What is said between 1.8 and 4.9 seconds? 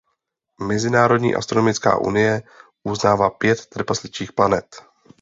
unie uznává pět trpasličích planet.